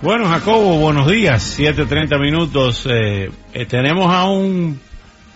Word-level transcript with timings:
Bueno, 0.00 0.26
Jacobo, 0.26 0.78
buenos 0.78 1.10
días. 1.10 1.58
7.30 1.58 2.20
minutos. 2.20 2.86
Eh, 2.88 3.32
eh, 3.52 3.66
tenemos 3.66 4.14
a 4.14 4.26
un 4.26 4.80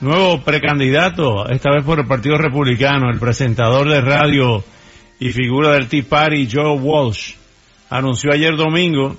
nuevo 0.01 0.41
precandidato, 0.43 1.49
esta 1.49 1.73
vez 1.73 1.85
por 1.85 1.99
el 1.99 2.07
Partido 2.07 2.39
Republicano, 2.39 3.11
el 3.11 3.19
presentador 3.19 3.89
de 3.89 4.01
radio 4.01 4.63
y 5.19 5.33
figura 5.33 5.73
del 5.73 5.89
Tea 5.89 6.05
Party, 6.09 6.49
Joe 6.49 6.79
Walsh. 6.79 7.35
Anunció 7.91 8.31
ayer 8.33 8.55
domingo 8.57 9.17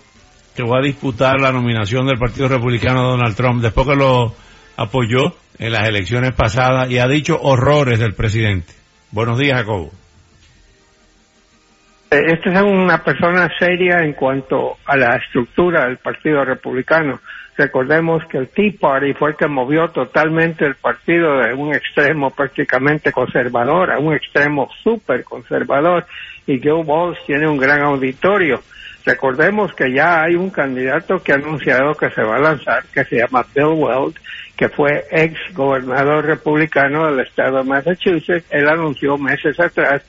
que 0.55 0.63
va 0.63 0.79
a 0.79 0.85
disputar 0.85 1.41
la 1.41 1.51
nominación 1.51 2.05
del 2.05 2.17
Partido 2.17 2.47
Republicano 2.47 3.03
Donald 3.03 3.35
Trump, 3.35 3.61
después 3.61 3.85
que 3.85 3.95
lo 3.97 4.33
apoyó 4.77 5.35
en 5.59 5.73
las 5.73 5.89
elecciones 5.89 6.31
pasadas 6.33 6.89
y 6.89 6.99
ha 6.99 7.07
dicho 7.07 7.37
horrores 7.41 7.99
del 7.99 8.13
presidente. 8.13 8.71
Buenos 9.11 9.37
días, 9.37 9.57
Jacobo. 9.57 9.91
Esta 12.13 12.51
es 12.51 12.61
una 12.61 13.03
persona 13.03 13.49
seria 13.57 13.97
en 14.03 14.13
cuanto 14.13 14.77
a 14.85 14.95
la 14.95 15.15
estructura 15.15 15.85
del 15.85 15.97
Partido 15.97 16.45
Republicano. 16.45 17.19
Recordemos 17.57 18.23
que 18.29 18.37
el 18.37 18.49
Tea 18.49 18.73
Party 18.79 19.13
fue 19.13 19.31
el 19.31 19.35
que 19.35 19.47
movió 19.47 19.89
totalmente 19.89 20.63
el 20.63 20.75
partido 20.75 21.39
de 21.39 21.55
un 21.55 21.73
extremo 21.73 22.29
prácticamente 22.29 23.11
conservador 23.11 23.91
a 23.91 23.97
un 23.97 24.13
extremo 24.13 24.69
súper 24.83 25.23
conservador 25.23 26.05
y 26.45 26.61
Joe 26.61 26.83
Walsh 26.83 27.17
tiene 27.25 27.47
un 27.47 27.57
gran 27.57 27.81
auditorio. 27.81 28.61
Recordemos 29.05 29.73
que 29.73 29.91
ya 29.91 30.21
hay 30.21 30.35
un 30.35 30.51
candidato 30.51 31.17
que 31.17 31.31
ha 31.31 31.35
anunciado 31.35 31.95
que 31.95 32.11
se 32.11 32.21
va 32.21 32.35
a 32.35 32.41
lanzar, 32.41 32.83
que 32.93 33.05
se 33.05 33.17
llama 33.17 33.43
Bill 33.55 33.73
Weld, 33.73 34.15
que 34.55 34.69
fue 34.69 35.03
ex 35.09 35.33
gobernador 35.55 36.25
republicano 36.25 37.07
del 37.07 37.25
estado 37.25 37.57
de 37.57 37.63
Massachusetts. 37.63 38.45
Él 38.51 38.69
anunció 38.69 39.17
meses 39.17 39.59
atrás 39.59 40.03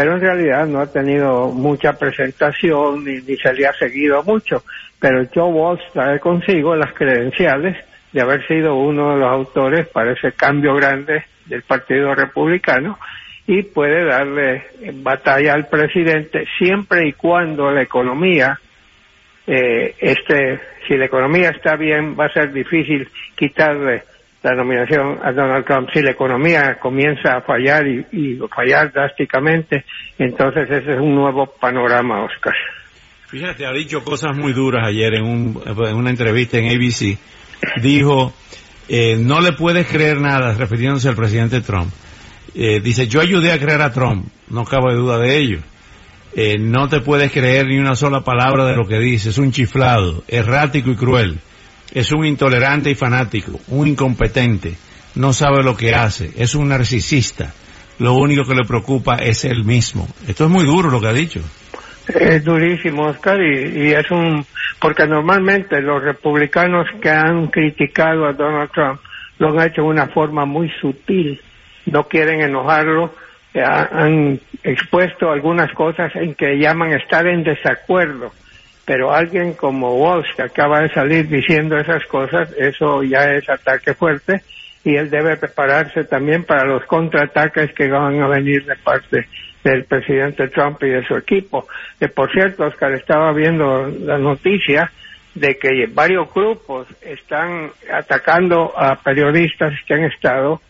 pero 0.00 0.14
en 0.14 0.20
realidad 0.22 0.66
no 0.66 0.80
ha 0.80 0.90
tenido 0.90 1.48
mucha 1.48 1.92
presentación 1.92 3.04
ni, 3.04 3.20
se 3.20 3.52
le 3.52 3.66
ha 3.66 3.72
seguido 3.74 4.22
mucho. 4.22 4.64
Pero 4.98 5.26
Joe 5.34 5.52
Walsh 5.52 5.82
trae 5.92 6.18
consigo 6.18 6.74
las 6.74 6.94
credenciales 6.94 7.76
de 8.10 8.22
haber 8.22 8.46
sido 8.46 8.76
uno 8.76 9.10
de 9.10 9.20
los 9.20 9.28
autores 9.28 9.88
para 9.88 10.12
ese 10.12 10.32
cambio 10.32 10.74
grande 10.74 11.24
del 11.44 11.60
Partido 11.64 12.14
Republicano 12.14 12.98
y 13.46 13.62
puede 13.62 14.06
darle 14.06 14.68
batalla 14.94 15.52
al 15.52 15.68
presidente 15.68 16.46
siempre 16.56 17.06
y 17.06 17.12
cuando 17.12 17.70
la 17.70 17.82
economía 17.82 18.58
eh, 19.46 19.96
este 19.98 20.60
si 20.88 20.96
la 20.96 21.04
economía 21.04 21.50
está 21.50 21.76
bien 21.76 22.16
va 22.18 22.24
a 22.24 22.32
ser 22.32 22.52
difícil 22.52 23.06
quitarle 23.36 24.04
la 24.42 24.54
nominación 24.54 25.18
a 25.22 25.32
Donald 25.32 25.66
Trump. 25.66 25.88
Si 25.92 26.00
la 26.00 26.12
economía 26.12 26.78
comienza 26.80 27.36
a 27.36 27.42
fallar 27.42 27.86
y, 27.86 28.38
fallar 28.54 28.92
drásticamente, 28.92 29.84
entonces 30.18 30.68
ese 30.70 30.94
es 30.94 31.00
un 31.00 31.14
nuevo 31.14 31.46
panorama, 31.46 32.24
Oscar. 32.24 32.54
Fíjate, 33.26 33.66
ha 33.66 33.72
dicho 33.72 34.02
cosas 34.02 34.36
muy 34.36 34.52
duras 34.52 34.86
ayer 34.86 35.14
en, 35.14 35.56
una 35.94 36.10
entrevista 36.10 36.58
en 36.58 36.66
ABC. 36.66 37.18
Dijo, 37.82 38.32
eh, 38.88 39.16
no 39.18 39.40
le 39.40 39.52
puedes 39.52 39.86
creer 39.86 40.20
nada, 40.20 40.54
refiriéndose 40.54 41.08
al 41.08 41.16
presidente 41.16 41.60
Trump. 41.60 41.92
Eh, 42.54 42.80
dice, 42.80 43.06
yo 43.06 43.20
ayudé 43.20 43.52
a 43.52 43.58
creer 43.58 43.82
a 43.82 43.92
Trump, 43.92 44.26
no 44.48 44.64
cabe 44.64 44.94
duda 44.94 45.18
de 45.18 45.38
ello. 45.38 45.58
Eh, 46.34 46.56
no 46.58 46.88
te 46.88 47.00
puedes 47.00 47.30
creer 47.30 47.66
ni 47.66 47.78
una 47.78 47.94
sola 47.94 48.22
palabra 48.22 48.64
de 48.64 48.76
lo 48.76 48.86
que 48.86 48.98
dice, 48.98 49.28
es 49.28 49.38
un 49.38 49.52
chiflado, 49.52 50.24
errático 50.28 50.90
y 50.90 50.96
cruel 50.96 51.38
es 51.92 52.12
un 52.12 52.24
intolerante 52.24 52.90
y 52.90 52.94
fanático, 52.94 53.60
un 53.68 53.88
incompetente, 53.88 54.74
no 55.16 55.32
sabe 55.32 55.62
lo 55.62 55.76
que 55.76 55.94
hace, 55.94 56.30
es 56.36 56.54
un 56.54 56.68
narcisista. 56.68 57.52
Lo 57.98 58.14
único 58.14 58.44
que 58.44 58.54
le 58.54 58.64
preocupa 58.64 59.16
es 59.16 59.44
él 59.44 59.64
mismo. 59.64 60.08
Esto 60.26 60.44
es 60.44 60.50
muy 60.50 60.64
duro 60.64 60.88
lo 60.88 61.00
que 61.00 61.08
ha 61.08 61.12
dicho. 61.12 61.40
Es 62.08 62.42
durísimo, 62.42 63.06
Oscar, 63.06 63.38
y, 63.40 63.92
es 63.92 64.10
un... 64.10 64.44
porque 64.80 65.06
normalmente 65.06 65.80
los 65.82 66.02
republicanos 66.02 66.86
que 67.00 67.10
han 67.10 67.48
criticado 67.48 68.26
a 68.26 68.32
Donald 68.32 68.70
Trump 68.72 69.00
lo 69.38 69.50
han 69.50 69.68
hecho 69.68 69.82
de 69.82 69.88
una 69.88 70.06
forma 70.08 70.44
muy 70.44 70.70
sutil, 70.80 71.40
no 71.86 72.04
quieren 72.04 72.40
enojarlo, 72.40 73.14
eh, 73.52 73.62
han 73.62 74.40
expuesto 74.62 75.30
algunas 75.30 75.72
cosas 75.72 76.10
en 76.16 76.34
que 76.34 76.58
llaman 76.58 76.92
estar 76.92 77.26
en 77.26 77.42
desacuerdo 77.42 78.32
pero 78.90 79.14
alguien 79.14 79.52
como 79.52 79.94
Walsh 79.98 80.34
que 80.34 80.42
acaba 80.42 80.80
de 80.80 80.92
salir 80.92 81.28
diciendo 81.28 81.78
esas 81.78 82.04
cosas, 82.06 82.52
eso 82.58 83.04
ya 83.04 83.20
es 83.34 83.48
ataque 83.48 83.94
fuerte 83.94 84.42
y 84.82 84.96
él 84.96 85.08
debe 85.08 85.36
prepararse 85.36 86.02
también 86.02 86.42
para 86.42 86.64
los 86.64 86.84
contraataques 86.86 87.72
que 87.72 87.86
van 87.86 88.20
a 88.20 88.26
venir 88.26 88.64
de 88.64 88.74
parte 88.74 89.28
del 89.62 89.84
presidente 89.84 90.48
Trump 90.48 90.82
y 90.82 90.88
de 90.88 91.06
su 91.06 91.16
equipo. 91.16 91.68
Que 92.00 92.08
por 92.08 92.32
cierto, 92.32 92.64
Oscar, 92.64 92.90
estaba 92.94 93.32
viendo 93.32 93.86
la 93.86 94.18
noticia 94.18 94.90
de 95.36 95.56
que 95.56 95.86
varios 95.94 96.34
grupos 96.34 96.88
están 97.00 97.70
atacando 97.92 98.76
a 98.76 98.96
periodistas 98.96 99.72
que 99.86 99.94
han 99.94 100.02
estado 100.06 100.60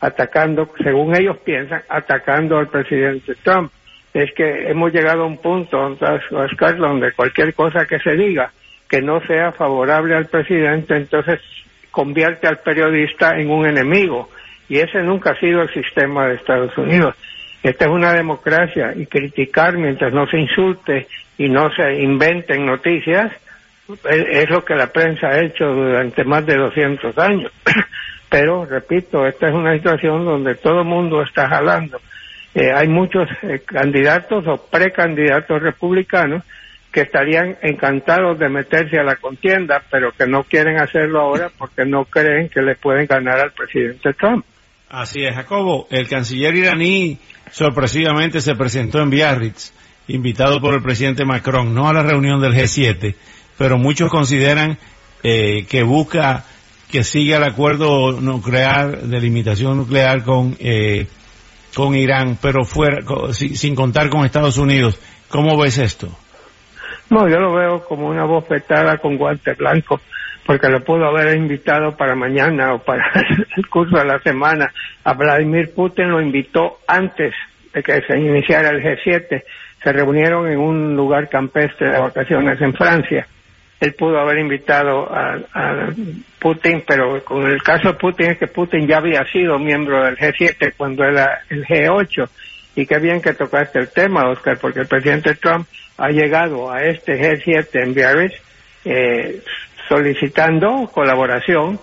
atacando, 0.00 0.70
según 0.84 1.16
ellos 1.16 1.38
piensan, 1.38 1.80
atacando 1.88 2.58
al 2.58 2.68
presidente 2.68 3.34
Trump 3.42 3.72
es 4.20 4.32
que 4.34 4.70
hemos 4.70 4.92
llegado 4.92 5.22
a 5.22 5.26
un 5.26 5.38
punto, 5.38 5.96
Oscar, 6.30 6.76
donde 6.76 7.12
cualquier 7.12 7.54
cosa 7.54 7.86
que 7.86 7.98
se 7.98 8.14
diga 8.16 8.52
que 8.88 9.02
no 9.02 9.20
sea 9.26 9.52
favorable 9.52 10.14
al 10.14 10.26
presidente, 10.26 10.96
entonces 10.96 11.40
convierte 11.90 12.46
al 12.46 12.58
periodista 12.58 13.36
en 13.38 13.50
un 13.50 13.66
enemigo. 13.66 14.30
Y 14.68 14.78
ese 14.78 15.02
nunca 15.02 15.32
ha 15.32 15.40
sido 15.40 15.62
el 15.62 15.72
sistema 15.72 16.28
de 16.28 16.34
Estados 16.34 16.76
Unidos. 16.78 17.14
Esta 17.62 17.86
es 17.86 17.90
una 17.90 18.12
democracia 18.12 18.92
y 18.94 19.06
criticar 19.06 19.76
mientras 19.76 20.12
no 20.12 20.26
se 20.28 20.38
insulte 20.38 21.06
y 21.36 21.48
no 21.48 21.70
se 21.74 21.94
inventen 21.94 22.64
noticias 22.64 23.32
es 24.08 24.50
lo 24.50 24.64
que 24.64 24.74
la 24.74 24.88
prensa 24.88 25.28
ha 25.28 25.40
hecho 25.40 25.66
durante 25.66 26.24
más 26.24 26.44
de 26.44 26.56
200 26.56 27.16
años. 27.18 27.52
Pero, 28.28 28.64
repito, 28.64 29.26
esta 29.26 29.48
es 29.48 29.54
una 29.54 29.74
situación 29.74 30.24
donde 30.24 30.56
todo 30.56 30.80
el 30.80 30.86
mundo 30.86 31.22
está 31.22 31.48
jalando. 31.48 32.00
Eh, 32.58 32.72
hay 32.74 32.88
muchos 32.88 33.28
eh, 33.42 33.60
candidatos 33.66 34.46
o 34.46 34.56
precandidatos 34.56 35.60
republicanos 35.60 36.42
que 36.90 37.02
estarían 37.02 37.58
encantados 37.60 38.38
de 38.38 38.48
meterse 38.48 38.98
a 38.98 39.02
la 39.02 39.16
contienda, 39.16 39.82
pero 39.90 40.12
que 40.12 40.26
no 40.26 40.42
quieren 40.42 40.80
hacerlo 40.80 41.20
ahora 41.20 41.50
porque 41.58 41.84
no 41.84 42.06
creen 42.06 42.48
que 42.48 42.62
le 42.62 42.74
pueden 42.74 43.04
ganar 43.04 43.40
al 43.40 43.52
presidente 43.52 44.14
Trump. 44.14 44.46
Así 44.88 45.22
es, 45.22 45.34
Jacobo. 45.34 45.86
El 45.90 46.08
canciller 46.08 46.54
iraní 46.54 47.18
sorpresivamente 47.50 48.40
se 48.40 48.54
presentó 48.54 49.02
en 49.02 49.10
Biarritz, 49.10 49.74
invitado 50.08 50.58
por 50.58 50.72
el 50.72 50.82
presidente 50.82 51.26
Macron, 51.26 51.74
no 51.74 51.90
a 51.90 51.92
la 51.92 52.04
reunión 52.04 52.40
del 52.40 52.54
G7, 52.54 53.14
pero 53.58 53.76
muchos 53.76 54.10
consideran 54.10 54.78
eh, 55.22 55.66
que 55.68 55.82
busca 55.82 56.44
que 56.90 57.04
siga 57.04 57.36
el 57.36 57.44
acuerdo 57.44 58.18
nuclear 58.18 59.02
de 59.02 59.20
limitación 59.20 59.76
nuclear 59.76 60.22
con 60.22 60.56
eh, 60.58 61.06
con 61.76 61.94
Irán, 61.94 62.38
pero 62.40 62.64
fuera, 62.64 63.02
sin, 63.34 63.74
contar 63.74 64.08
con 64.08 64.24
Estados 64.24 64.56
Unidos. 64.56 64.98
¿Cómo 65.28 65.60
ves 65.60 65.76
esto? 65.76 66.08
No, 67.10 67.28
yo 67.28 67.38
lo 67.38 67.52
veo 67.52 67.84
como 67.84 68.08
una 68.08 68.24
bofetada 68.24 68.96
con 68.96 69.18
guante 69.18 69.52
blanco, 69.52 70.00
porque 70.46 70.70
lo 70.70 70.80
pudo 70.80 71.04
haber 71.04 71.36
invitado 71.36 71.94
para 71.94 72.14
mañana 72.14 72.72
o 72.72 72.78
para 72.78 73.04
el 73.58 73.68
curso 73.68 73.98
de 73.98 74.06
la 74.06 74.18
semana. 74.20 74.72
A 75.04 75.12
Vladimir 75.12 75.74
Putin 75.74 76.08
lo 76.08 76.22
invitó 76.22 76.78
antes 76.88 77.34
de 77.74 77.82
que 77.82 78.00
se 78.08 78.18
iniciara 78.18 78.70
el 78.70 78.82
G7. 78.82 79.42
Se 79.84 79.92
reunieron 79.92 80.48
en 80.48 80.58
un 80.58 80.96
lugar 80.96 81.28
campestre 81.28 81.90
de 81.90 81.98
vacaciones 81.98 82.58
en 82.58 82.72
Francia 82.72 83.26
él 83.80 83.94
pudo 83.94 84.18
haber 84.18 84.38
invitado 84.38 85.06
a, 85.12 85.92
Putin, 86.38 86.84
pero 86.86 87.24
con 87.24 87.44
el 87.46 87.62
caso 87.62 87.88
de 87.88 87.94
Putin 87.98 88.30
es 88.30 88.38
que 88.38 88.46
Putin 88.46 88.86
ya 88.86 88.98
había 88.98 89.24
sido 89.32 89.58
miembro 89.58 90.04
del 90.04 90.16
G7 90.16 90.74
cuando 90.76 91.04
era 91.04 91.42
el 91.50 91.64
G8. 91.64 92.28
Y 92.76 92.86
qué 92.86 92.98
bien 92.98 93.20
que 93.20 93.32
tocaste 93.32 93.80
el 93.80 93.88
tema, 93.88 94.28
Oscar, 94.28 94.56
porque 94.58 94.80
el 94.80 94.86
presidente 94.86 95.34
Trump 95.34 95.66
ha 95.98 96.08
llegado 96.10 96.70
a 96.70 96.82
este 96.84 97.18
G7 97.18 97.82
en 97.82 97.94
Biarritz 97.94 98.34
eh, 98.84 99.42
solicitando 99.88 100.88
colaboración 100.92 101.80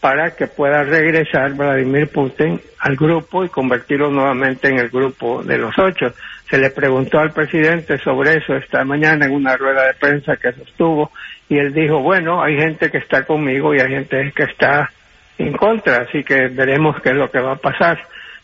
para 0.00 0.34
que 0.34 0.46
pueda 0.46 0.82
regresar 0.82 1.54
Vladimir 1.54 2.08
Putin 2.08 2.60
al 2.78 2.96
grupo 2.96 3.44
y 3.44 3.48
convertirlo 3.48 4.10
nuevamente 4.10 4.68
en 4.68 4.78
el 4.78 4.88
grupo 4.88 5.42
de 5.42 5.58
los 5.58 5.76
ocho. 5.78 6.14
Se 6.50 6.58
le 6.58 6.70
preguntó 6.70 7.20
al 7.20 7.30
presidente 7.30 7.96
sobre 7.98 8.38
eso 8.38 8.56
esta 8.56 8.84
mañana 8.84 9.26
en 9.26 9.32
una 9.32 9.56
rueda 9.56 9.86
de 9.86 9.94
prensa 9.94 10.36
que 10.36 10.52
sostuvo 10.52 11.12
y 11.48 11.56
él 11.58 11.72
dijo, 11.72 12.00
bueno, 12.00 12.42
hay 12.42 12.56
gente 12.56 12.90
que 12.90 12.98
está 12.98 13.24
conmigo 13.24 13.72
y 13.72 13.78
hay 13.78 13.88
gente 13.88 14.32
que 14.34 14.42
está 14.42 14.90
en 15.38 15.52
contra, 15.52 16.02
así 16.02 16.24
que 16.24 16.48
veremos 16.48 17.00
qué 17.02 17.10
es 17.10 17.14
lo 17.14 17.30
que 17.30 17.38
va 17.38 17.52
a 17.52 17.56
pasar. 17.56 18.00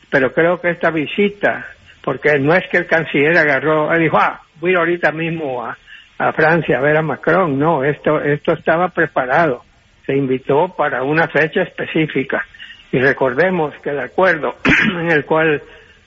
Pero 0.09 0.33
creo 0.33 0.61
que 0.61 0.71
esta 0.71 0.91
visita, 0.91 1.67
porque 2.05 2.39
no 2.39 2.55
es 2.55 2.63
que 2.71 2.77
el 2.77 2.87
canciller 2.87 3.37
agarró, 3.37 3.93
él 3.93 4.03
dijo, 4.03 4.19
ah, 4.19 4.41
voy 4.61 4.77
ahorita 4.77 5.11
mismo 5.11 5.65
a, 5.65 5.77
a 6.19 6.33
Francia 6.33 6.79
a 6.79 6.83
ver 6.83 6.97
a 6.97 7.03
Macron, 7.03 7.59
no, 7.59 7.83
esto, 7.83 8.21
esto 8.21 8.53
estaba 8.53 8.89
preparado, 8.91 9.65
se 10.07 10.17
invitó 10.17 10.75
para 10.77 11.03
una 11.03 11.27
fecha 11.27 11.63
específica. 11.63 12.47
Y 12.93 13.01
recordemos 13.01 13.75
que 13.83 13.91
el 13.91 13.99
acuerdo 13.99 14.55
en 15.01 15.11
el 15.11 15.25
cual 15.25 15.61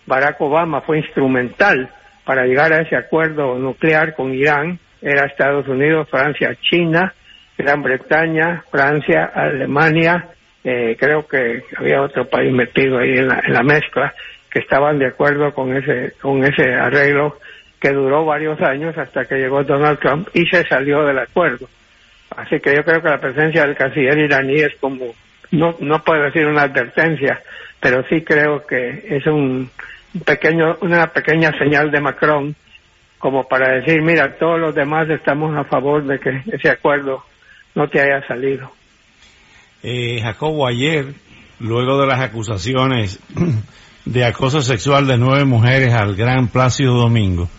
Barack 0.10 0.42
Obama 0.42 0.82
fue 0.82 0.98
instrumental 0.98 1.90
para 2.26 2.44
llegar 2.44 2.74
a 2.74 2.82
ese 2.82 2.98
acuerdo 2.98 3.58
nuclear 3.58 4.14
con 4.14 4.34
Irán 4.34 4.78
era 5.02 5.26
Estados 5.26 5.66
Unidos, 5.68 6.10
Francia, 6.10 6.56
China, 6.62 7.14
Gran 7.58 7.82
Bretaña, 7.82 8.64
Francia, 8.70 9.32
Alemania, 9.34 10.28
eh, 10.64 10.98
creo 11.00 11.26
que 11.26 11.64
había 11.78 12.02
otro 12.02 12.26
país 12.26 12.52
metido 12.52 13.00
ahí 13.00 13.12
en 13.12 13.28
la, 13.30 13.42
en 13.46 13.54
la 13.54 13.64
mezcla 13.64 14.14
que 14.52 14.60
estaban 14.60 15.00
de 15.00 15.08
acuerdo 15.08 15.54
con 15.54 15.76
ese 15.76 16.14
con 16.20 16.44
ese 16.44 16.74
arreglo 16.74 17.38
que 17.80 17.92
duró 17.92 18.26
varios 18.26 18.60
años 18.62 18.98
hasta 18.98 19.24
que 19.26 19.36
llegó 19.36 19.64
Donald 19.64 20.00
Trump 20.00 20.28
y 20.34 20.46
se 20.48 20.68
salió 20.68 21.06
del 21.06 21.20
acuerdo. 21.20 21.70
Así 22.36 22.60
que 22.60 22.76
yo 22.76 22.84
creo 22.84 23.02
que 23.02 23.10
la 23.10 23.22
presencia 23.22 23.66
del 23.66 23.76
canciller 23.76 24.18
iraní 24.18 24.56
es 24.56 24.76
como, 24.80 25.14
no, 25.52 25.76
no 25.80 26.04
puedo 26.04 26.24
decir 26.24 26.46
una 26.46 26.64
advertencia, 26.64 27.42
pero 27.80 28.04
sí 28.10 28.22
creo 28.22 28.66
que 28.66 29.06
es 29.08 29.26
un 29.28 29.70
pequeño, 30.26 30.78
una 30.82 31.08
pequeña 31.08 31.52
señal 31.58 31.92
de 31.92 32.02
Macron 32.02 32.56
como 33.20 33.48
para 33.48 33.74
decir, 33.76 34.02
mira, 34.02 34.38
todos 34.40 34.60
los 34.60 34.74
demás 34.74 35.10
estamos 35.10 35.56
a 35.56 35.66
favor 35.66 36.06
de 36.06 36.20
que 36.20 36.42
ese 36.54 36.70
acuerdo 36.70 37.24
no 37.76 37.90
te 37.90 38.02
haya 38.02 38.26
salido. 38.26 38.72
Eh, 39.84 40.22
Jacobo, 40.22 40.66
ayer, 40.66 41.14
luego 41.60 42.00
de 42.00 42.08
las 42.08 42.22
acusaciones 42.22 43.20
de 44.06 44.26
acoso 44.26 44.62
sexual 44.62 45.06
de 45.06 45.18
nueve 45.18 45.44
mujeres 45.44 45.94
al 45.94 46.16
gran 46.16 46.48
Plácido 46.48 46.96
Domingo, 46.96 47.50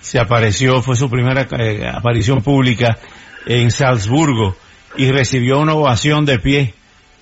se 0.00 0.20
apareció, 0.20 0.82
fue 0.82 0.96
su 0.96 1.10
primera 1.10 1.46
eh, 1.58 1.84
aparición 1.92 2.42
pública 2.42 2.98
en 3.46 3.70
Salzburgo 3.72 4.56
y 4.96 5.10
recibió 5.10 5.58
una 5.58 5.74
ovación 5.74 6.24
de 6.24 6.38
pie 6.38 6.74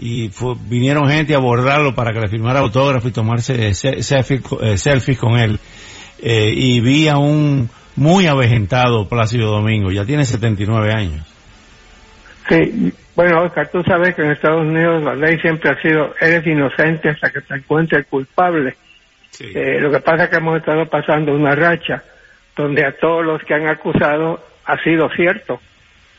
y 0.03 0.31
vinieron 0.69 1.09
gente 1.09 1.35
a 1.35 1.37
abordarlo 1.37 1.95
para 1.95 2.13
que 2.13 2.21
le 2.21 2.29
firmara 2.29 2.61
autógrafo 2.61 3.07
y 3.09 3.13
tomarse 3.13 3.75
selfies 3.75 4.43
selfie 4.77 5.17
con 5.17 5.39
él. 5.39 5.59
Eh, 6.23 6.53
y 6.55 6.81
vi 6.81 7.09
a 7.09 7.19
un 7.19 7.69
muy 7.97 8.27
avejentado 8.27 9.09
Plácido 9.09 9.51
Domingo, 9.51 9.91
ya 9.91 10.07
tiene 10.07 10.25
79 10.25 10.93
años. 10.93 11.27
Sí, 12.49 12.93
bueno, 13.15 13.43
Oscar, 13.43 13.69
tú 13.69 13.83
sabes 13.83 14.15
que 14.15 14.23
en 14.23 14.31
Estados 14.31 14.63
Unidos 14.63 15.03
la 15.03 15.15
ley 15.15 15.39
siempre 15.41 15.71
ha 15.71 15.83
sido, 15.83 16.15
eres 16.19 16.47
inocente 16.47 17.11
hasta 17.11 17.31
que 17.31 17.43
te 17.43 17.55
encuentres 17.57 18.07
culpable. 18.07 18.75
Eh, 19.39 19.79
lo 19.81 19.91
que 19.91 20.01
pasa 20.01 20.25
es 20.25 20.31
que 20.31 20.37
hemos 20.37 20.59
estado 20.59 20.87
pasando 20.87 21.35
una 21.35 21.55
racha 21.55 22.03
donde 22.57 22.85
a 22.85 22.93
todos 22.93 23.25
los 23.25 23.43
que 23.45 23.55
han 23.55 23.69
acusado 23.69 24.43
ha 24.65 24.83
sido 24.83 25.11
cierto. 25.11 25.61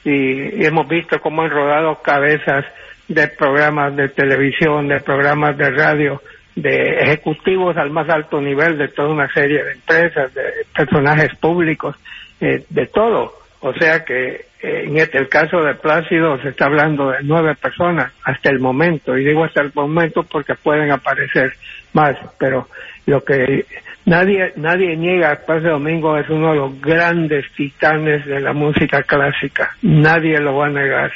Y, 0.04 0.63
hemos 0.66 0.88
visto 0.88 1.19
cómo 1.19 1.42
han 1.42 1.50
rodado 1.50 2.01
cabezas 2.01 2.66
de 3.13 3.28
programas 3.28 3.96
de 3.96 4.10
televisión, 4.10 4.88
de 4.88 5.00
programas 5.02 5.58
de 5.58 5.69
radio, 5.72 6.22
de 6.56 7.02
ejecutivos 7.02 7.75
al 7.78 7.90
más 7.92 8.10
alto 8.10 8.40
nivel 8.40 8.78
de 8.78 8.88
toda 8.90 9.10
una 9.10 9.31
serie 9.34 9.63
de 9.63 9.72
empresas, 9.74 10.34
de 10.34 10.44
personajes 10.74 11.36
públicos, 11.38 11.96
eh, 12.40 12.63
de 12.69 12.86
todo. 12.88 13.34
O 13.60 13.74
sea 13.74 14.04
que 14.06 14.46
eh, 14.62 14.84
en 14.86 14.98
este, 14.98 15.18
el 15.18 15.28
caso 15.28 15.62
de 15.62 15.75
Plácido 15.75 16.42
se 16.42 16.50
está 16.50 16.66
hablando 16.66 17.12
de 17.12 17.19
nueve 17.24 17.56
personas 17.56 18.12
hasta 18.24 18.50
el 18.50 18.60
momento, 18.60 19.18
y 19.18 19.25
digo 19.25 19.44
hasta 19.44 19.62
el 19.62 19.72
momento 19.75 20.24
porque 20.24 20.56
pueden 20.56 20.92
aparecer 20.92 21.54
más, 21.94 22.16
pero 22.40 22.68
lo 23.06 23.24
que 23.24 23.66
nadie 24.06 24.54
nadie 24.56 24.96
niega 24.96 25.42
Plácido 25.46 25.74
Domingo 25.74 26.18
es 26.18 26.30
uno 26.30 26.52
de 26.52 26.57
los 26.57 26.81
grandes 26.81 27.46
titanes 27.56 28.25
de 28.25 28.40
la 28.40 28.54
música 28.54 29.04
clásica, 29.04 29.75
nadie 29.81 30.40
lo 30.40 30.56
va 30.56 30.68
a 30.68 30.69
negar. 30.69 31.12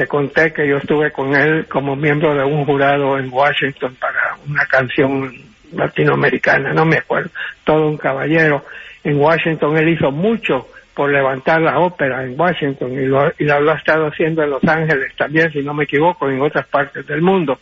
Te 0.00 0.06
conté 0.06 0.50
que 0.50 0.66
yo 0.66 0.78
estuve 0.78 1.12
con 1.12 1.34
él 1.34 1.66
como 1.66 1.94
miembro 1.94 2.34
de 2.34 2.42
un 2.42 2.64
jurado 2.64 3.18
en 3.18 3.30
Washington 3.30 3.94
para 4.00 4.34
una 4.48 4.64
canción 4.64 5.30
latinoamericana, 5.74 6.72
no 6.72 6.86
me 6.86 6.96
acuerdo, 6.96 7.28
todo 7.64 7.86
un 7.86 7.98
caballero. 7.98 8.64
En 9.04 9.18
Washington 9.20 9.76
él 9.76 9.90
hizo 9.90 10.10
mucho 10.10 10.68
por 10.94 11.10
levantar 11.12 11.60
la 11.60 11.80
ópera 11.80 12.24
en 12.24 12.34
Washington 12.40 12.94
y 12.94 13.04
lo, 13.04 13.30
y 13.38 13.44
lo 13.44 13.70
ha 13.70 13.74
estado 13.74 14.06
haciendo 14.06 14.42
en 14.42 14.48
Los 14.48 14.64
Ángeles 14.64 15.14
también, 15.16 15.52
si 15.52 15.60
no 15.60 15.74
me 15.74 15.84
equivoco, 15.84 16.30
en 16.30 16.40
otras 16.40 16.66
partes 16.68 17.06
del 17.06 17.20
mundo. 17.20 17.58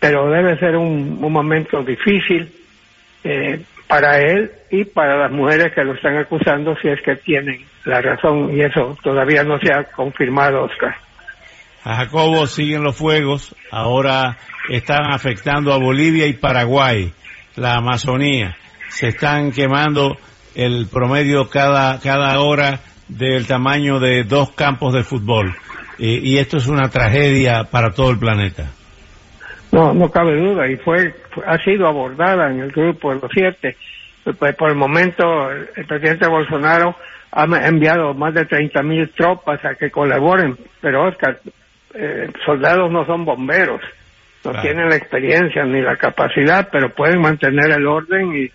Pero 0.00 0.30
debe 0.30 0.58
ser 0.58 0.76
un, 0.76 1.20
momento 1.20 1.82
difícil 1.84 2.50
eh, 3.22 3.60
para 3.86 4.18
él 4.18 4.50
y 4.70 4.86
para 4.86 5.18
las 5.18 5.30
mujeres 5.30 5.74
que 5.74 5.84
lo 5.84 5.92
están 5.92 6.16
acusando 6.16 6.74
si 6.76 6.88
es 6.88 7.02
que 7.02 7.16
tienen 7.16 7.66
la 7.84 8.00
razón 8.00 8.56
y 8.56 8.62
eso 8.62 8.96
todavía 9.02 9.44
no 9.44 9.58
se 9.58 9.70
ha 9.74 9.84
confirmado, 9.84 10.62
Oscar. 10.62 10.96
A 11.84 11.96
Jacobo 11.96 12.46
siguen 12.46 12.84
los 12.84 12.96
fuegos, 12.96 13.56
ahora 13.70 14.36
están 14.68 15.12
afectando 15.12 15.72
a 15.72 15.78
Bolivia 15.78 16.26
y 16.26 16.34
Paraguay, 16.34 17.12
la 17.56 17.74
Amazonía, 17.74 18.56
se 18.88 19.08
están 19.08 19.50
quemando 19.50 20.16
el 20.54 20.86
promedio 20.86 21.48
cada, 21.48 21.98
cada 21.98 22.40
hora 22.40 22.80
del 23.08 23.46
tamaño 23.48 23.98
de 23.98 24.22
dos 24.22 24.52
campos 24.52 24.94
de 24.94 25.02
fútbol. 25.02 25.54
y 25.98 26.38
esto 26.38 26.56
es 26.56 26.68
una 26.68 26.88
tragedia 26.88 27.64
para 27.64 27.90
todo 27.90 28.10
el 28.10 28.18
planeta. 28.18 28.70
No, 29.72 29.94
no 29.94 30.10
cabe 30.10 30.36
duda, 30.36 30.68
y 30.70 30.76
fue, 30.76 31.14
ha 31.46 31.56
sido 31.64 31.88
abordada 31.88 32.50
en 32.50 32.60
el 32.60 32.70
grupo 32.70 33.14
de 33.14 33.20
los 33.20 33.30
siete. 33.32 33.76
Pues 34.38 34.54
por 34.54 34.70
el 34.70 34.76
momento, 34.76 35.50
el 35.50 35.86
presidente 35.86 36.28
Bolsonaro 36.28 36.94
ha 37.32 37.44
enviado 37.66 38.12
más 38.14 38.34
de 38.34 38.44
30 38.44 38.82
mil 38.82 39.10
tropas 39.16 39.64
a 39.64 39.74
que 39.74 39.90
colaboren, 39.90 40.56
pero 40.80 41.08
Oscar, 41.08 41.40
eh, 41.94 42.30
soldados 42.44 42.90
no 42.90 43.04
son 43.06 43.24
bomberos, 43.24 43.80
no 44.44 44.60
tienen 44.60 44.88
la 44.88 44.96
experiencia 44.96 45.64
ni 45.64 45.80
la 45.80 45.96
capacidad, 45.96 46.68
pero 46.70 46.90
pueden 46.90 47.20
mantener 47.20 47.70
el 47.70 47.86
orden 47.86 48.34
y, 48.36 48.50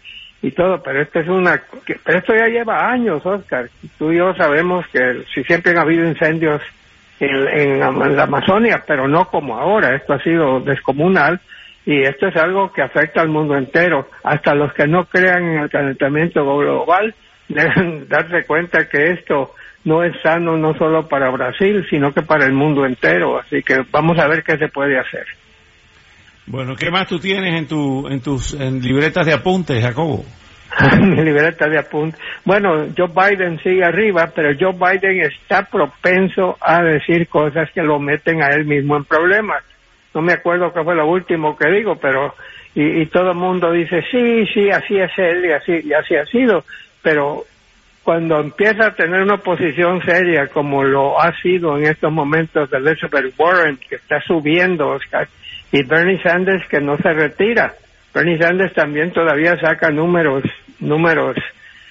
y 0.46 0.52
todo, 0.52 0.82
pero 0.84 1.02
esto 1.02 1.20
es 1.20 1.28
una, 1.28 1.62
pero 2.04 2.20
esto 2.20 2.36
ya 2.36 2.48
lleva 2.48 2.90
años, 2.90 3.26
Oscar. 3.26 3.70
Tú 3.98 4.12
y 4.12 4.18
yo 4.18 4.34
sabemos 4.36 4.86
que 4.88 5.24
si 5.34 5.44
siempre 5.44 5.72
han 5.72 5.80
habido 5.80 6.06
incendios 6.06 6.62
en, 7.20 8.16
la 8.16 8.24
Amazonia, 8.24 8.84
pero 8.86 9.08
no 9.08 9.28
como 9.28 9.58
ahora. 9.58 9.96
Esto 9.96 10.14
ha 10.14 10.24
sido 10.24 10.60
descomunal 10.60 11.40
y 11.86 12.02
esto 12.02 12.28
es 12.28 12.36
algo 12.36 12.72
que 12.72 12.82
afecta 12.82 13.22
al 13.22 13.30
mundo 13.30 13.56
entero. 13.56 14.10
Hasta 14.24 14.54
los 14.54 14.74
que 14.74 14.88
no 14.88 15.06
crean 15.06 15.44
en 15.44 15.60
el 15.60 15.70
calentamiento 15.70 16.44
global 16.58 17.16
deben 17.48 18.08
darse 18.08 18.46
cuenta 18.46 18.88
que 18.90 19.12
esto 19.12 19.54
no 19.88 20.04
es 20.04 20.14
sano 20.22 20.58
no 20.58 20.74
solo 20.74 21.08
para 21.08 21.30
Brasil, 21.30 21.88
sino 21.90 22.14
que 22.14 22.22
para 22.22 22.46
el 22.46 22.52
mundo 22.52 22.86
entero. 22.86 23.40
Así 23.40 23.64
que 23.64 23.86
vamos 23.90 24.20
a 24.20 24.28
ver 24.28 24.44
qué 24.44 24.58
se 24.58 24.68
puede 24.68 25.00
hacer. 25.00 25.26
Bueno, 26.46 26.76
¿qué 26.76 26.92
más 26.92 27.08
tú 27.08 27.20
tienes 27.20 27.58
en, 27.58 27.68
tu, 27.70 28.06
en 28.10 28.20
tus 28.20 28.54
en 28.54 28.82
libretas 28.82 29.26
de 29.26 29.34
apuntes, 29.34 29.82
Jacobo? 29.82 30.26
Mi 31.00 31.24
libreta 31.24 31.70
de 31.70 31.80
apuntes. 31.80 32.20
Bueno, 32.44 32.88
Joe 32.98 33.08
Biden 33.08 33.60
sigue 33.60 33.86
arriba, 33.86 34.30
pero 34.36 34.50
Joe 34.60 34.74
Biden 34.74 35.22
está 35.22 35.64
propenso 35.64 36.58
a 36.60 36.84
decir 36.84 37.30
cosas 37.30 37.70
que 37.72 37.82
lo 37.82 37.98
meten 37.98 38.42
a 38.42 38.50
él 38.50 38.66
mismo 38.66 38.98
en 38.98 39.06
problemas. 39.06 39.64
No 40.14 40.22
me 40.22 40.34
acuerdo 40.34 40.74
qué 40.74 40.84
fue 40.84 40.96
lo 40.96 41.08
último 41.08 41.56
que 41.56 41.70
digo, 41.70 41.96
pero 41.96 42.36
y, 42.76 43.04
y 43.04 43.06
todo 43.06 43.32
el 43.32 43.38
mundo 43.38 43.72
dice 43.72 44.04
sí, 44.12 44.46
sí, 44.54 44.70
así 44.70 44.98
es 44.98 45.12
él 45.18 45.46
y 45.46 45.52
así 45.54 45.88
y 45.88 45.94
así 45.94 46.16
ha 46.18 46.26
sido, 46.26 46.66
pero 47.02 47.46
cuando 48.08 48.40
empieza 48.40 48.86
a 48.86 48.96
tener 48.96 49.22
una 49.22 49.36
posición 49.36 50.02
seria 50.06 50.48
como 50.48 50.82
lo 50.82 51.20
ha 51.22 51.34
sido 51.42 51.78
en 51.78 51.88
estos 51.88 52.10
momentos 52.10 52.70
de 52.70 52.78
Elizabeth 52.78 53.34
Warren, 53.38 53.76
que 53.76 53.96
está 53.96 54.22
subiendo, 54.22 54.92
Oscar, 54.92 55.28
y 55.74 55.84
Bernie 55.84 56.24
Sanders 56.24 56.66
que 56.70 56.80
no 56.80 56.96
se 56.96 57.12
retira. 57.12 57.74
Bernie 58.14 58.38
Sanders 58.38 58.74
también 58.74 59.12
todavía 59.12 59.60
saca 59.60 59.90
números, 59.90 60.46
números 60.80 61.36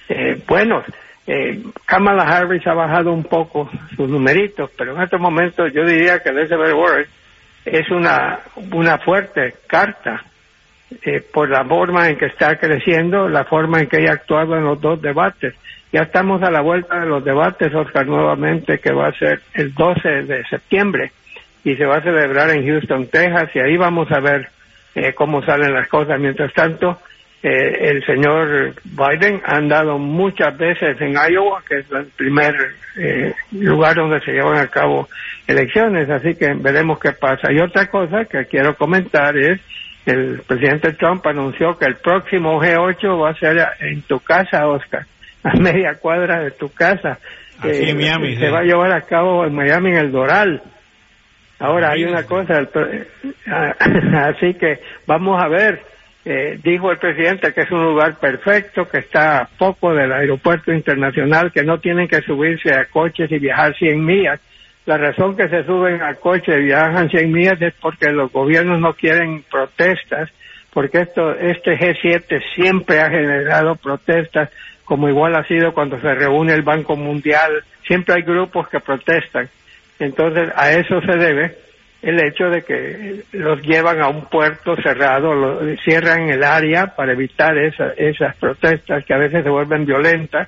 eh, 0.09 0.41
buenos. 0.47 0.85
Eh, 1.27 1.61
Kamala 1.85 2.23
Harris 2.23 2.65
ha 2.65 2.73
bajado 2.73 3.13
un 3.13 3.25
poco 3.25 3.69
sus 3.95 4.09
numeritos, 4.09 4.71
pero 4.75 4.95
en 4.95 5.03
este 5.03 5.19
momento 5.19 5.67
yo 5.67 5.85
diría 5.85 6.23
que 6.23 6.29
Elizabeth 6.29 6.73
Warren 6.73 7.05
es 7.63 7.91
una, 7.91 8.39
una 8.71 8.97
fuerte 8.97 9.53
carta 9.67 10.23
eh, 11.03 11.21
por 11.31 11.47
la 11.47 11.63
forma 11.63 12.09
en 12.09 12.17
que 12.17 12.25
está 12.25 12.55
creciendo, 12.55 13.29
la 13.29 13.43
forma 13.43 13.81
en 13.81 13.87
que 13.87 13.97
ella 13.97 14.13
ha 14.13 14.15
actuado 14.15 14.55
en 14.55 14.63
los 14.63 14.81
dos 14.81 14.99
debates. 14.99 15.53
Ya 15.91 16.01
estamos 16.01 16.43
a 16.43 16.51
la 16.51 16.61
vuelta 16.61 16.99
de 16.99 17.05
los 17.05 17.23
debates, 17.23 17.73
Oscar, 17.73 18.05
nuevamente, 18.05 18.79
que 18.79 18.91
va 18.91 19.07
a 19.07 19.17
ser 19.17 19.41
el 19.53 19.73
12 19.73 20.23
de 20.23 20.43
septiembre 20.45 21.11
y 21.63 21.75
se 21.75 21.85
va 21.85 21.97
a 21.97 22.01
celebrar 22.01 22.49
en 22.49 22.65
Houston, 22.65 23.07
Texas, 23.07 23.49
y 23.53 23.59
ahí 23.59 23.77
vamos 23.77 24.11
a 24.11 24.19
ver 24.19 24.49
eh, 24.95 25.13
cómo 25.13 25.43
salen 25.43 25.73
las 25.73 25.87
cosas. 25.87 26.19
Mientras 26.19 26.53
tanto, 26.53 26.99
eh, 27.41 27.89
el 27.89 28.05
señor 28.05 28.73
Biden 28.83 29.41
ha 29.45 29.57
andado 29.57 29.97
muchas 29.97 30.57
veces 30.57 30.99
en 30.99 31.13
Iowa, 31.13 31.61
que 31.67 31.79
es 31.79 31.91
el 31.91 32.07
primer 32.07 32.55
eh, 32.97 33.33
lugar 33.51 33.95
donde 33.95 34.19
se 34.21 34.31
llevan 34.31 34.57
a 34.57 34.67
cabo 34.67 35.07
elecciones, 35.45 36.09
así 36.09 36.35
que 36.35 36.53
veremos 36.53 36.99
qué 36.99 37.11
pasa. 37.13 37.51
Y 37.51 37.59
otra 37.59 37.87
cosa 37.87 38.25
que 38.25 38.45
quiero 38.45 38.75
comentar 38.75 39.37
es, 39.37 39.61
el 40.05 40.41
presidente 40.47 40.93
Trump 40.93 41.25
anunció 41.27 41.77
que 41.77 41.85
el 41.85 41.95
próximo 41.95 42.61
G8 42.61 43.21
va 43.21 43.29
a 43.31 43.35
ser 43.35 43.67
en 43.81 44.01
tu 44.03 44.19
casa, 44.19 44.67
Oscar, 44.67 45.05
a 45.51 45.57
media 45.59 45.95
cuadra 45.95 46.41
de 46.43 46.51
tu 46.51 46.69
casa. 46.69 47.19
Aquí 47.59 47.89
en 47.89 47.97
Miami. 47.97 48.35
Se 48.37 48.49
va 48.49 48.59
a 48.59 48.63
llevar 48.63 48.91
a 48.91 49.01
cabo 49.01 49.45
en 49.45 49.55
Miami, 49.55 49.89
en 49.91 49.97
el 49.97 50.11
Doral. 50.11 50.61
Ahora 51.59 51.91
hay 51.91 52.03
una 52.03 52.23
cosa, 52.23 52.53
así 54.29 54.53
que 54.53 54.79
vamos 55.07 55.41
a 55.41 55.47
ver 55.47 55.81
eh, 56.29 56.59
dijo 56.61 56.91
el 56.91 56.97
presidente 56.97 57.53
que 57.53 57.61
es 57.61 57.71
un 57.71 57.85
lugar 57.85 58.19
perfecto, 58.19 58.85
que 58.89 58.97
está 58.97 59.43
a 59.43 59.45
poco 59.45 59.93
del 59.93 60.11
aeropuerto 60.11 60.73
internacional, 60.73 61.53
que 61.53 61.63
no 61.63 61.79
tienen 61.79 62.09
que 62.09 62.21
subirse 62.21 62.73
a 62.73 62.83
coches 62.83 63.31
y 63.31 63.39
viajar 63.39 63.73
100 63.77 64.05
millas. 64.05 64.41
La 64.85 64.97
razón 64.97 65.37
que 65.37 65.47
se 65.47 65.63
suben 65.63 66.01
a 66.01 66.15
coches 66.15 66.57
y 66.59 66.63
viajan 66.63 67.09
100 67.09 67.31
millas 67.31 67.61
es 67.61 67.73
porque 67.81 68.11
los 68.11 68.29
gobiernos 68.29 68.77
no 68.81 68.93
quieren 68.93 69.41
protestas, 69.49 70.29
porque 70.77 70.99
esto, 70.99 71.31
este 71.31 71.75
G7 71.75 72.39
siempre 72.53 72.99
ha 73.01 73.09
generado 73.09 73.77
protestas, 73.77 74.51
como 74.85 75.09
igual 75.09 75.35
ha 75.35 75.43
sido 75.47 75.73
cuando 75.73 75.99
se 75.99 76.13
reúne 76.13 76.53
el 76.53 76.61
Banco 76.61 76.95
Mundial, 76.95 77.63
siempre 77.87 78.13
hay 78.13 78.21
grupos 78.21 78.69
que 78.69 78.79
protestan. 78.79 79.49
Entonces, 79.97 80.51
a 80.55 80.71
eso 80.73 81.01
se 81.01 81.17
debe 81.17 81.55
el 82.03 82.23
hecho 82.23 82.51
de 82.51 82.61
que 82.61 83.23
los 83.31 83.59
llevan 83.63 84.03
a 84.03 84.09
un 84.09 84.25
puerto 84.25 84.75
cerrado, 84.75 85.33
lo, 85.33 85.75
cierran 85.77 86.29
el 86.29 86.43
área 86.43 86.93
para 86.95 87.13
evitar 87.13 87.57
esas 87.57 88.35
protestas 88.35 89.03
que 89.03 89.15
a 89.15 89.17
veces 89.17 89.43
se 89.43 89.49
vuelven 89.49 89.83
violentas, 89.83 90.47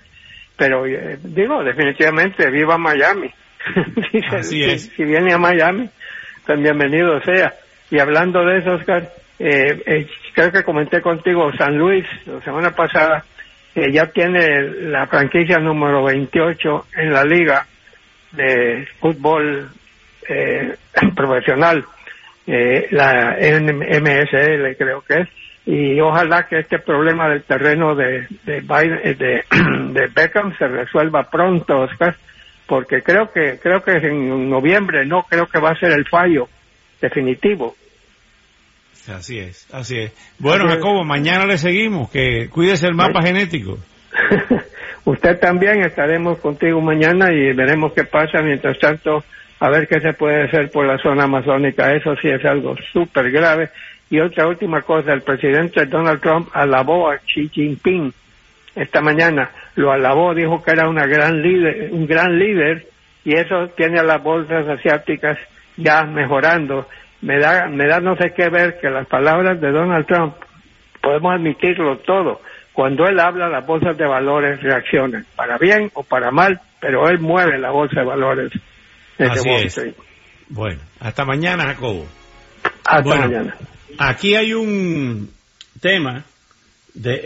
pero 0.56 0.86
eh, 0.86 1.18
digo, 1.24 1.64
definitivamente, 1.64 2.52
viva 2.52 2.78
Miami. 2.78 3.32
si, 4.44 4.78
si, 4.78 5.04
viene 5.04 5.34
a 5.34 5.40
Miami, 5.40 5.90
tan 6.46 6.62
bienvenido 6.62 7.20
sea. 7.22 7.52
Y 7.90 7.98
hablando 7.98 8.46
de 8.46 8.60
eso, 8.60 8.74
Oscar, 8.74 9.10
eh, 9.40 9.82
eh, 9.86 10.08
creo 10.34 10.52
que 10.52 10.64
comenté 10.64 11.02
contigo, 11.02 11.52
San 11.58 11.78
Luis, 11.78 12.06
la 12.26 12.42
semana 12.42 12.72
pasada, 12.72 13.24
ya 13.76 14.08
tiene 14.08 14.62
la 14.90 15.08
franquicia 15.08 15.58
número 15.58 16.04
28 16.04 16.88
en 16.98 17.14
la 17.14 17.24
liga 17.24 17.66
de 18.32 18.88
fútbol 19.00 19.70
eh, 20.28 20.76
profesional, 21.16 21.84
eh, 22.46 22.88
la 22.92 23.38
MSL 23.40 24.76
creo 24.78 25.02
que 25.02 25.22
es, 25.22 25.30
y 25.66 26.00
ojalá 26.00 26.48
que 26.48 26.60
este 26.60 26.80
problema 26.80 27.30
del 27.30 27.44
terreno 27.44 27.96
de, 27.96 28.28
de, 28.44 28.62
de, 28.62 29.44
de 29.94 30.08
Beckham 30.08 30.58
se 30.58 30.68
resuelva 30.68 31.30
pronto, 31.30 31.82
Oscar, 31.82 32.16
porque 32.66 33.02
creo 33.02 33.32
que 33.32 33.60
creo 33.62 33.84
que 33.84 33.94
en 33.94 34.50
noviembre 34.50 35.06
no 35.06 35.24
creo 35.24 35.48
que 35.48 35.60
va 35.60 35.72
a 35.72 35.80
ser 35.80 35.92
el 35.92 36.08
fallo 36.08 36.48
definitivo. 37.02 37.76
Así 39.08 39.40
es, 39.40 39.68
así 39.74 39.98
es. 39.98 40.14
Bueno, 40.38 40.68
Jacobo, 40.68 41.04
mañana 41.04 41.46
le 41.46 41.58
seguimos, 41.58 42.12
que 42.12 42.50
cuídese 42.50 42.88
el 42.88 42.96
mapa 42.96 43.22
genético. 43.22 43.78
Usted 45.06 45.40
también, 45.40 45.82
estaremos 45.82 46.40
contigo 46.40 46.82
mañana 46.82 47.32
y 47.32 47.54
veremos 47.54 47.94
qué 47.94 48.04
pasa. 48.04 48.42
Mientras 48.42 48.78
tanto, 48.80 49.24
a 49.60 49.70
ver 49.70 49.88
qué 49.88 50.00
se 50.00 50.14
puede 50.14 50.44
hacer 50.44 50.70
por 50.70 50.86
la 50.86 50.98
zona 50.98 51.24
amazónica. 51.24 51.94
Eso 51.94 52.16
sí 52.22 52.28
es 52.28 52.44
algo 52.46 52.76
súper 52.94 53.32
grave. 53.32 53.70
Y 54.10 54.20
otra 54.20 54.48
última 54.48 54.82
cosa, 54.82 55.14
el 55.14 55.22
presidente 55.22 55.86
Donald 55.86 56.22
Trump 56.22 56.50
alabó 56.54 57.10
a 57.10 57.18
Xi 57.18 57.50
Jinping 57.50 58.12
esta 58.76 59.02
mañana, 59.02 59.52
lo 59.76 59.92
alabó, 59.92 60.34
dijo 60.34 60.62
que 60.64 60.72
era 60.72 60.88
una 60.88 61.06
gran 61.06 61.42
líder, 61.42 61.90
un 61.92 62.08
gran 62.08 62.38
líder 62.38 62.86
y 63.26 63.36
eso 63.36 63.68
tiene 63.76 64.00
a 64.00 64.04
las 64.04 64.24
bolsas 64.24 64.68
asiáticas 64.68 65.38
ya 65.78 66.04
mejorando. 66.04 66.88
Me 67.22 67.40
da, 67.40 67.68
me 67.68 67.86
da 67.88 68.00
no 68.00 68.16
sé 68.16 68.34
qué 68.36 68.50
ver 68.50 68.80
que 68.80 68.90
las 68.90 69.08
palabras 69.08 69.60
de 69.60 69.72
Donald 69.72 70.06
Trump, 70.08 70.36
podemos 71.02 71.34
admitirlo 71.34 71.98
todo, 72.00 72.42
cuando 72.74 73.06
él 73.08 73.20
habla 73.20 73.50
las 73.50 73.66
bolsas 73.66 73.98
de 73.98 74.06
valores 74.06 74.62
reaccionan, 74.62 75.26
para 75.36 75.58
bien 75.58 75.92
o 75.94 76.04
para 76.04 76.32
mal, 76.32 76.62
pero 76.80 77.10
él 77.10 77.20
mueve 77.20 77.58
la 77.58 77.72
bolsa 77.72 78.00
de 78.02 78.06
valores 78.06 78.52
Así 79.28 79.50
es. 79.50 79.96
Bueno, 80.48 80.80
hasta 81.00 81.26
mañana, 81.26 81.66
Jacobo. 81.66 82.08
Hasta 82.86 83.16
mañana. 83.16 83.56
Aquí 83.98 84.36
hay 84.36 84.54
un 84.54 85.30
tema 85.82 86.24
de 86.94 87.22